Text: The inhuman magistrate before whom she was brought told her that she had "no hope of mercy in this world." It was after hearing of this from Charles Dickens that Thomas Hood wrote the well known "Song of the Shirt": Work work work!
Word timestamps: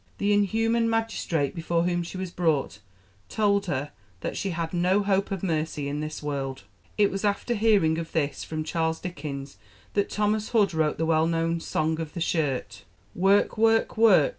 The 0.17 0.33
inhuman 0.33 0.89
magistrate 0.89 1.53
before 1.53 1.83
whom 1.83 2.01
she 2.01 2.17
was 2.17 2.31
brought 2.31 2.79
told 3.29 3.67
her 3.67 3.91
that 4.21 4.35
she 4.35 4.49
had 4.49 4.73
"no 4.73 5.03
hope 5.03 5.29
of 5.29 5.43
mercy 5.43 5.87
in 5.87 5.99
this 5.99 6.23
world." 6.23 6.63
It 6.97 7.11
was 7.11 7.23
after 7.23 7.53
hearing 7.53 7.99
of 7.99 8.11
this 8.11 8.43
from 8.43 8.63
Charles 8.63 8.99
Dickens 8.99 9.57
that 9.93 10.09
Thomas 10.09 10.49
Hood 10.49 10.73
wrote 10.73 10.97
the 10.97 11.05
well 11.05 11.27
known 11.27 11.59
"Song 11.59 11.99
of 11.99 12.15
the 12.15 12.19
Shirt": 12.19 12.83
Work 13.13 13.59
work 13.59 13.95
work! 13.95 14.29